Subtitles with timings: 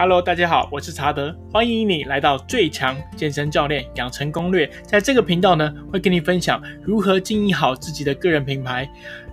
[0.00, 4.64] Hello，大家好，我是查德，欢迎你来到最强健身教练养成攻略。
[4.84, 8.88] 在这个频道呢，会跟你分享如何经营好自己的个人品牌，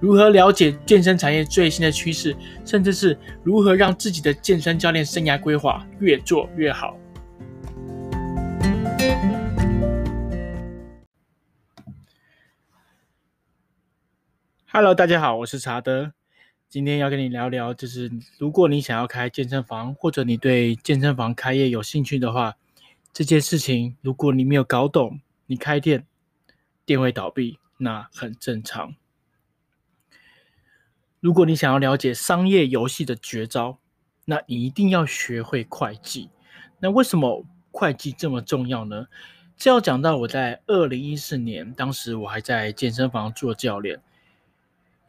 [0.00, 6.94] 如何了解健身产业最新的趋势，甚至是如何让自己的健身教练生涯规划越做越好。
[14.70, 16.12] Hello，大家好，我是查德。
[16.70, 22.56] 今天要跟你聊聊，就是如果你想要开健身房，或者你对健身房开业有兴趣的话，
[23.12, 26.06] 这件事情如果你没有搞懂，你开店，
[26.86, 28.94] 店会倒闭，那很正常。
[31.18, 33.78] 如果你想要了解商业游戏的绝招，
[34.26, 36.30] 那你一定要学会会计。
[36.78, 39.08] 那为什么会计这么重要呢？
[39.56, 44.00] 这要讲到我在二零一四年，当时我还在健身房做教练。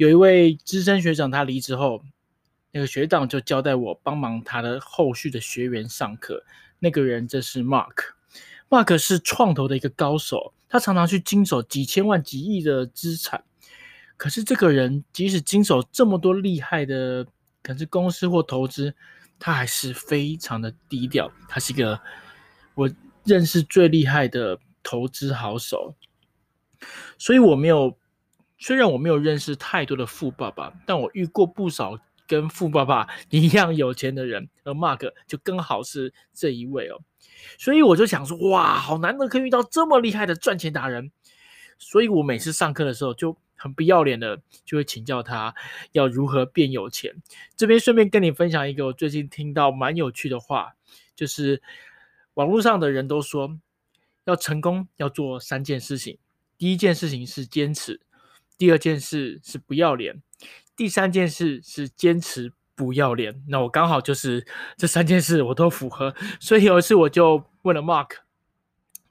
[0.01, 2.01] 有一位资深学长，他离职后，
[2.71, 6.43] 那个学长就交代我帮忙他的后续的学员上课。
[6.79, 13.43] 那个人这是 Mark，Mark 是创投的一个高手，他常常去经手几千万、几亿的资产。
[14.17, 17.27] 可是这个人即使经手这么多厉害的，
[17.61, 18.95] 可是公司或投资，
[19.37, 21.31] 他还是非常的低调。
[21.47, 22.01] 他是一个
[22.73, 22.89] 我
[23.23, 25.93] 认识最厉害的投资好手，
[27.19, 27.95] 所以我没有。
[28.61, 37.01] 虽然我没有认识太多的富爸爸，但我遇过不少跟富爸爸 一样有钱的人，而 Mark 就刚好是这一位哦。
[37.57, 41.11] 所以我就想说，哇，好难得可以遇到这么厉害的赚钱达人。
[41.79, 45.55] 所以我每次上课的时候就很不要脸的就会请教他
[45.93, 47.15] 要如何变有钱。
[47.57, 50.75] 这边顺便跟你分享一个我最近听到蛮有趣的话，
[51.15, 51.63] 就是
[52.35, 53.57] 网络上的人都说，
[54.25, 56.19] 要成功要做三件事情，
[56.59, 57.99] 第一件事情是坚持。
[58.61, 60.21] 第二件事是不要脸，
[60.75, 63.43] 第三件事是坚持不要脸。
[63.47, 64.45] 那我刚好就是
[64.77, 68.17] 这三件事我都符合，所以有一次我就问了 Mark，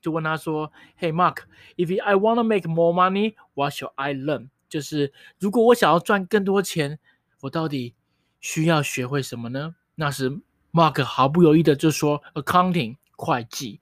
[0.00, 7.00] 就问他说：“Hey Mark，if I wanna make more money，what should I learn？” 就是如果我想要赚更多钱，
[7.40, 7.96] 我到底
[8.40, 9.74] 需要学会什么呢？
[9.96, 10.30] 那时
[10.70, 13.80] Mark 毫不犹豫的就说：“Accounting，会计。”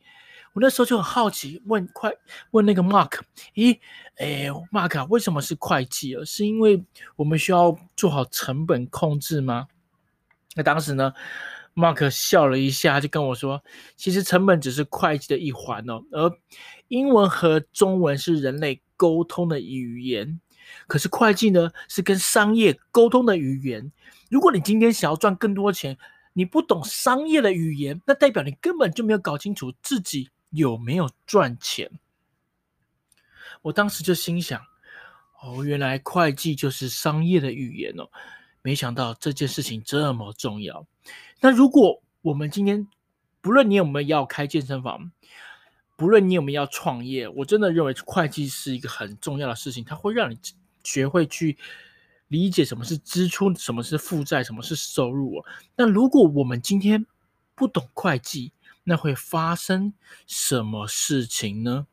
[0.54, 2.12] 我那时候就很好奇，问快
[2.50, 3.20] 问那个 Mark，
[3.54, 3.78] 咦，
[4.16, 6.24] 哎，Mark 啊，为什么是会计啊？
[6.24, 6.82] 是因为
[7.16, 9.68] 我们需要做好成本控制吗？
[10.54, 11.12] 那当时呢
[11.74, 13.62] ，Mark 笑了一下，就跟我说，
[13.94, 16.32] 其实成本只是会计的一环哦，而
[16.88, 20.40] 英文和中文是人类沟通的语言，
[20.88, 23.92] 可是会计呢，是跟商业沟通的语言。
[24.30, 25.96] 如果你今天想要赚更多钱，
[26.32, 30.30] 你不懂商业的语言，那代表你根本就没有搞清楚自己。
[30.50, 31.90] 有没有赚钱？
[33.62, 34.60] 我当时就心想：
[35.42, 38.08] 哦，原来会计就是商业的语言哦。
[38.62, 40.86] 没想到这件事情这么重要。
[41.40, 42.88] 那如果我们今天，
[43.40, 45.10] 不论你有没有要开健身房，
[45.96, 49.84] 不论你有没有要创业，我真的认为会计是一个很重要的事情。
[49.84, 50.38] 它会让你
[50.84, 51.56] 学会去
[52.26, 55.44] 理解什么是支出，什么是负债，什么是收入哦。
[55.76, 57.06] 那如果我们今天
[57.54, 58.52] 不懂会计，
[58.88, 59.92] 那会发生
[60.26, 61.86] 什么事情呢？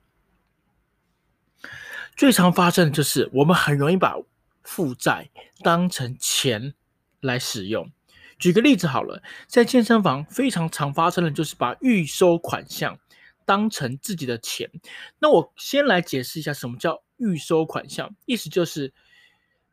[2.16, 4.16] 最常发生的就是我们很容易把
[4.63, 5.29] 负债
[5.61, 6.73] 当成钱
[7.19, 7.91] 来使用。
[8.39, 12.97] 举个例子好了，在健身房非常常发生的就是把预收款项
[13.44, 14.72] 当成自己的钱。
[15.19, 18.94] 那我先来解释一下什么叫预收款项，意思就是，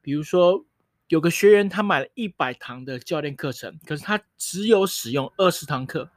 [0.00, 0.64] 比如说
[1.06, 6.10] 有个学员他买了一百堂的教练课程，可是他只有使用二十堂课。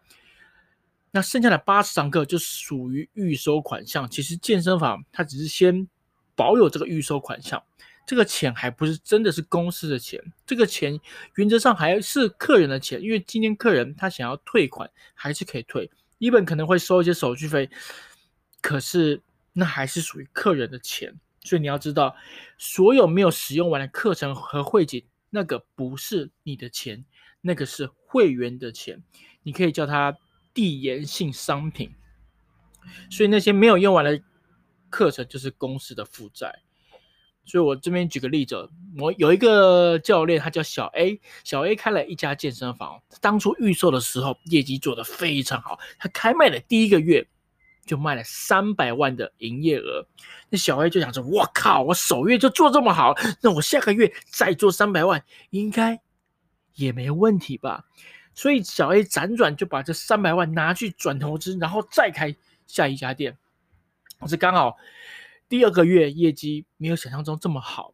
[1.15, 4.09] 那剩下的八十堂课就属于预收款项。
[4.09, 5.87] 其实健身房它只是先
[6.35, 7.63] 保有这个预收款项，
[8.05, 10.99] 这个钱还不是真的是公司的钱，这个钱
[11.35, 17.69] 原则上还是客人的钱，因为今天客人他想要退款还是可以退，一本可能会收一些手续费，
[18.61, 19.21] 可是
[19.53, 21.17] 那还是属于客人的钱。
[21.45, 22.13] 所以你要知道，
[22.57, 27.05] 所有没有使用完的课程和会籍，那个不是你的钱，
[27.39, 29.01] 那个是会员的钱，
[29.43, 30.17] 你可以叫他。
[30.55, 31.91] 递延性商品，
[33.11, 34.19] 所以那些没有用完的
[34.89, 36.61] 课程就是公司的负债。
[37.47, 38.67] 所以我这边举个例子，
[38.97, 47.27] 我有一个教练，他叫小 A，小 A 开了一家健身房，当初预售的时候业绩做得非常好，他开卖的第一个月
[47.85, 50.07] 就卖了三百万的营业额。
[50.49, 56.01] 那小 A 就想说：“我靠，我首月就做这么好，那我下个月再做三百万，应该
[56.73, 57.85] 也没问题吧？”
[58.35, 62.35] 所以小 A 辗转就把这三百万拿去转投资，然后再开
[62.67, 63.37] 下一家店。
[64.19, 64.77] 可是刚好
[65.49, 67.93] 第二个月业绩没有想象中这么好，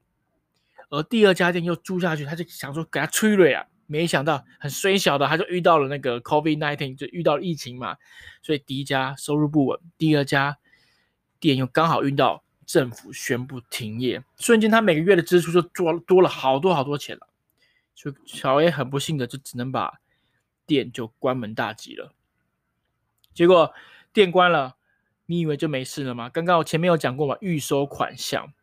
[0.90, 7.98] 而第二家店又租下去，他就想说给他催泪啊，没想到很衰小的，他就遇到了那个 COVID-19，就遇到了疫情嘛，
[8.42, 10.58] 所以第一家收入不稳，第二家
[11.40, 17.28] 店又刚好遇到政府宣布停业，瞬间他每个月的支出就多多了好多好多钱了，
[17.94, 20.00] 所以小 A 很不幸的就只能把
[20.66, 22.14] 店就关门大吉了。
[23.34, 23.74] 结果
[24.14, 24.76] 店关了，
[25.26, 26.30] 你以为就没事了吗？
[26.30, 28.54] 刚刚我前面有讲过嘛，预收款项，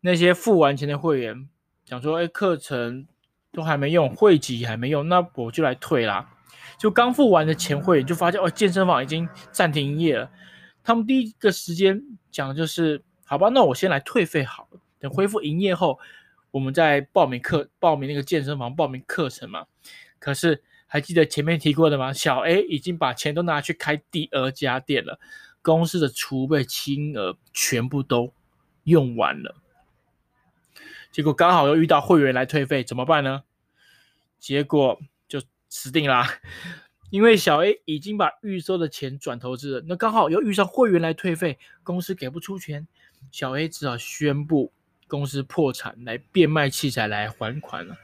[0.00, 1.48] 那些付完钱的会员
[1.84, 3.06] 讲说，哎，课程。
[3.52, 6.30] 都还没用，会籍还没用，那我就来退啦。
[6.78, 10.30] 就刚付完的钱，会员就发现哦，健身房已经暂停营业了。
[10.84, 11.98] 他们第一个时间
[12.30, 15.98] 讲的就是，好吧，那我先来退费好了，等恢复营业后，
[16.50, 19.64] 我们再报名课，报名那个健身房报名课程嘛。
[20.18, 22.12] 可是还记得前面提过的吗？
[22.12, 25.18] 小 A 已经把钱都拿去开第二家店了，
[25.62, 28.32] 公司的储备金额全部都
[28.84, 29.56] 用完了。
[31.10, 33.42] 结果刚好又遇到会员来退费，怎么办呢？
[34.38, 36.28] 结果就死定啦，
[37.10, 42.86] 因为小 A 已经把预收的钱转投资了，那刚好又遇上会员来退费，公司给不出钱，
[43.32, 44.72] 小 A 只好宣布
[45.08, 47.96] 公司破产，来变卖器材来还款了。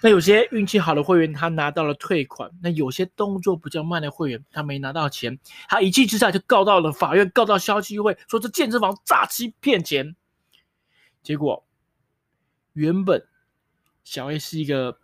[0.00, 5.38] 那有些运气好的会员他拿到了退款，那有些动作比较慢的会员他没拿到钱，
[5.68, 10.16] 他一气之下就告到了法院，告到消基会，说这健身房诈欺骗钱。
[11.22, 11.62] 结果。
[12.78, 13.24] 原本
[14.04, 14.98] 小 A 是一个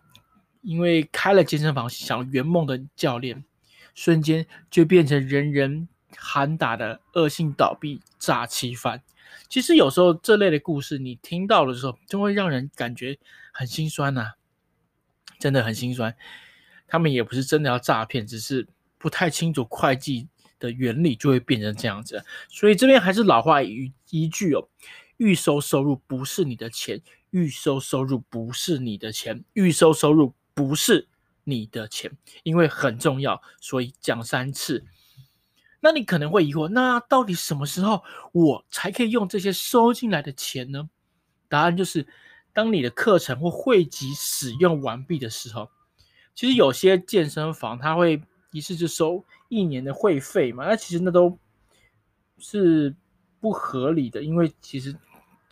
[0.60, 3.42] 因为开了健身房想圆梦的教练，
[3.94, 9.02] 瞬间就变成人人喊打的恶性倒闭诈欺犯。
[9.48, 13.18] 其实有时候这类的故事你听到的时候，就会让人感觉
[13.54, 14.34] 很心酸呐、
[15.42, 16.14] 真的很心酸。
[16.86, 20.28] 他们也不是真的要诈骗，只是不太清楚会计
[20.60, 22.24] 的原理，就会变成这样子。
[22.48, 24.68] 所以这边还是老话一一句哦，
[25.16, 27.02] 预收收入不是你的钱。
[27.30, 31.08] 预收收入不是你的钱，预收收入不是
[31.44, 32.12] 你的钱，
[32.42, 34.84] 因为很重要，所以讲三次。
[35.80, 40.90] 那你可能会疑惑，那到底什么时候我才可以用这些收进来的钱呢？
[41.48, 42.06] 答案就是，
[42.52, 45.70] 当你的课程或会籍使用完毕的时候。
[46.34, 48.22] 其实有些健身房它会
[48.52, 51.38] 一次就收一年的会费嘛，那其实那都
[52.38, 52.94] 是
[53.40, 54.96] 不合理的，因为其实。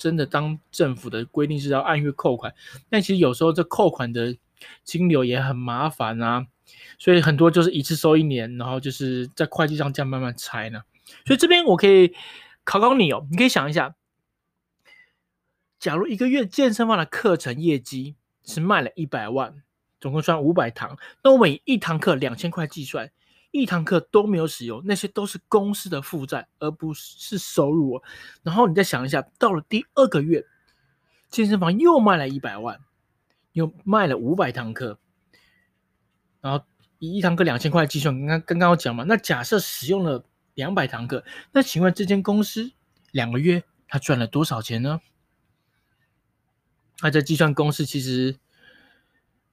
[0.01, 2.55] 真的，当政府的规定是要按月扣款，
[2.89, 4.35] 但其实有时候这扣款的
[4.83, 6.47] 金流也很麻烦啊，
[6.99, 10.81] 所以很多就是一次收一年，然后就是在会计上这样慢慢拆呢。
[11.27, 12.15] 所以这边我可以
[12.65, 13.95] 考考你哦，你可以想一下，
[15.81, 19.63] 假如一个月健身房的课程业绩是卖了一百万，
[19.99, 23.11] 总共算五百堂，那我每一堂课两千块计算。
[23.51, 28.03] 一堂课都没有使用，那些都是公司的负债，而不是收入哦。
[28.45, 30.45] 然后你再想一下，到了第二个月，
[31.31, 32.79] 健身房又卖了一百万，
[33.53, 35.01] 又卖了五百堂课，
[36.41, 36.65] 然后
[37.01, 40.25] 以一堂课两千块计算，刚刚刚刚我讲嘛，那假设使用了
[40.55, 42.71] 两百堂课，那请问这间公司
[43.11, 45.01] 两个月他赚了多少钱呢？
[47.03, 48.37] 那这计算公式其实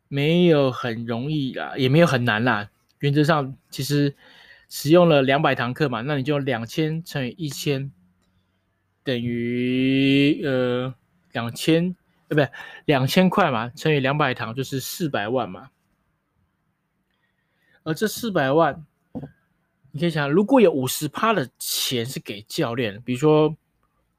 [0.07, 2.69] 没有很容易啦，也没有很难啦。
[2.99, 4.15] 原则上，其实
[4.69, 7.91] 使用了两百堂课嘛，那你就两千乘以一千，
[9.03, 10.94] 等于呃
[11.31, 11.95] 两千，
[12.27, 12.49] 呃不对？
[12.85, 15.69] 两千块嘛，乘以两百堂就是四百万嘛。
[17.83, 18.85] 而这四百万，
[19.92, 23.56] 你可以想，如果有五十趴的钱是给教练，比如说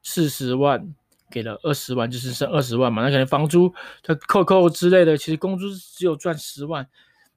[0.01, 0.95] 四十万
[1.29, 3.03] 给了二十万，就是剩二十万嘛。
[3.03, 6.87] 那可能房租、他扣扣之类的，其实工资只有赚十万。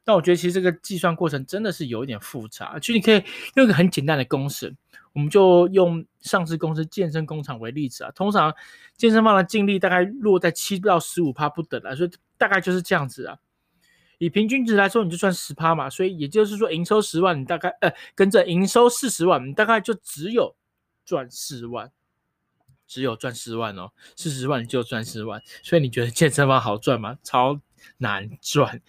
[0.04, 2.76] 但我觉得其实这个计算过程真的是有一点复杂。
[2.80, 3.22] 其实你可以
[3.54, 4.75] 用一个很简单的公式，
[5.12, 8.11] 我们就用上市公司健身工厂为例子啊。
[8.11, 8.52] 通常
[8.96, 13.38] 健身房的净利大概落在七到十五趴不等啊，所以大概就是这样子啊。
[14.18, 15.88] 以平均值来说，你就算十趴嘛。
[15.88, 20.54] 所以也就是说，营收十万，你大概呃跟着营收四十万，你大概就只有
[21.04, 21.90] 赚四万，
[22.92, 25.40] 只有赚十万哦，四十万你就赚十万。
[25.62, 27.16] 所以你觉得健身房好赚吗？
[27.22, 27.58] 超
[27.96, 28.82] 难赚。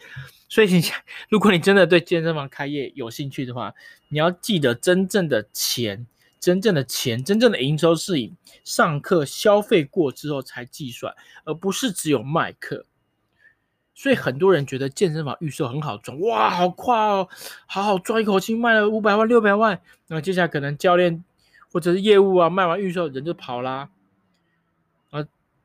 [0.50, 0.84] 所以你，
[1.30, 3.74] 如果你真的对健身房开业有兴趣的话，
[4.10, 6.06] 你要记得真正的钱、
[6.38, 8.34] 真正的钱、真正的营收是以
[8.66, 12.86] 上课消费过之后才计算，而不是只有卖课。
[13.96, 17.30] 所以很多人觉得健身房预售很好赚，哇，好快哦，
[17.66, 21.24] 好好赚一口气，卖了五百万、六百万，那接下来可能教练
[21.72, 23.90] 或者是业务啊卖完预售人就跑啦。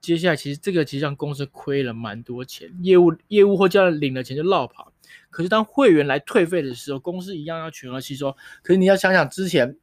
[0.00, 4.92] 接下来其实这个其实让公司亏了蛮多钱，业务业务或教练领了钱就落跑。
[5.30, 8.32] 可是当会员来退费的时候，公司一样要全额吸收。
[8.62, 9.76] 可是你要想想之前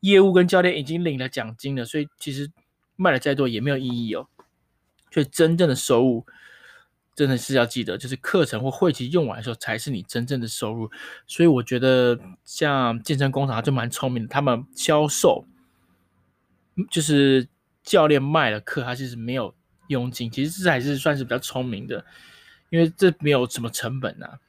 [0.00, 2.50] 业务跟教练已经领了奖金了，所以其实
[2.96, 4.28] 卖的再多也没有意义哦。
[5.10, 6.26] 所以真正的收入
[7.14, 10.90] 真的是要记得，就是课程或会籍用完的时候，才是你真正的收入。
[11.26, 15.46] 所以我觉得像健身工厂就蛮聪明的，他们销售
[16.90, 17.48] 就是
[17.86, 19.54] 教练卖了课，他其实没有
[19.86, 22.04] 佣金，其实这还是算是比较聪明的，
[22.68, 24.40] 因为这没有什么成本啊。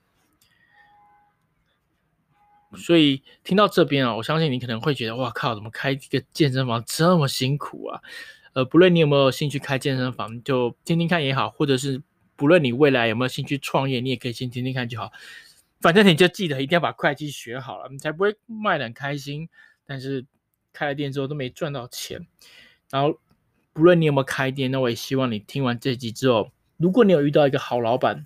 [2.76, 8.02] 所以听到这边啊，我相信你可能会觉得，哇靠，怎么开一个健身房这么辛苦啊？
[8.54, 12.02] 呃，不论你有没有兴趣开健身房，就听听看也好，或者是
[12.36, 15.12] 不论你未来有没有兴趣创业，你也可以先听听看就好。
[15.80, 19.48] 反正你就记得一定要把会计学好了，你才不会卖得很开心，
[19.86, 20.26] 但是
[20.74, 22.28] 开了店之后都没赚到钱。
[22.90, 23.20] 然后
[23.78, 28.26] 不论你有没有开店，那我也希望你听完这集之后，如果你有遇到一个好老板。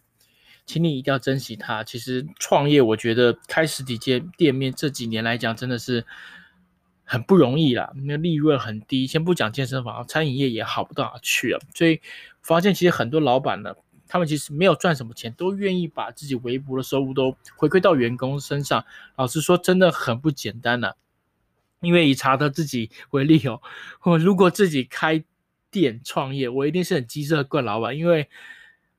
[0.63, 1.83] 请你一定要珍惜他。
[1.83, 6.05] 其实创业，我觉得开实体店店面这几年来讲，真的是
[7.03, 7.91] 很不容易啦。
[8.05, 11.59] 那利润很低，先不讲健身房，餐饮业也好不到哪去啊。
[11.73, 11.99] 所以
[12.41, 13.73] 发现，其实很多老板呢，
[14.07, 18.85] 他们其实没有赚什么钱，都愿意把自己微薄的收入都回馈到员工身上。
[19.17, 20.93] 老实说，真的很不简单呐。
[21.81, 23.59] 因为以查德自己为例哦，
[24.03, 25.21] 我 如果自己开
[25.71, 28.29] 店创业，我一定是很机车惯老板，因为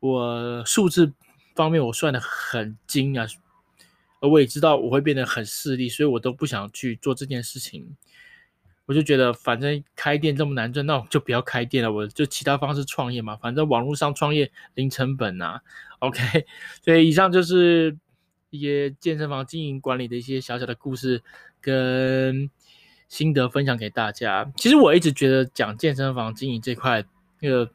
[0.01, 1.13] 我数字。
[1.55, 3.27] 方面我算得很精啊，
[4.21, 7.95] 而我也知道我会变得很势利，所以我都不想去做这件事情。
[8.87, 13.37] 我就觉得反正开店这么难赚，那我就不要开店了，我就其他方式创业嘛。
[13.37, 15.61] 反正网络上创业零成本啊。
[16.01, 16.47] OK，
[16.83, 17.95] 所以以上就是
[18.49, 21.23] 一些健身房经营管理的一些小小的故事
[21.61, 22.49] 跟
[23.13, 24.51] 心得分享给大家。
[24.57, 27.05] 其实我一直觉得讲健身房经营这块
[27.41, 27.71] 那个。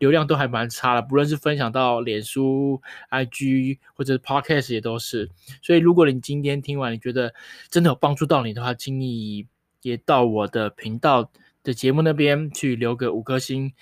[0.00, 5.30] 流量都还蛮差的，不论是分享到脸书、IG 或者 Podcast 也都是。
[5.62, 7.32] 所以如果你今天听完，你觉得
[7.70, 9.46] 真的有帮助到你的话，请你
[9.82, 11.30] 也到我的频道
[11.62, 13.72] 的节目那边去留个五颗星，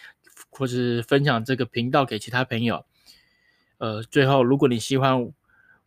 [0.51, 2.85] 或者是分享这个频道给其他朋友。
[3.79, 5.33] 呃，最后如果你喜欢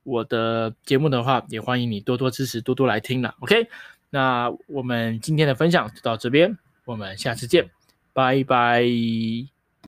[0.03, 3.35] 我的节目的话，也欢迎你多多支持，多多来听了。
[3.39, 3.69] OK，
[4.15, 7.69] 那我们今天的分享就到这边，我们下次见，
[8.13, 8.85] 拜拜。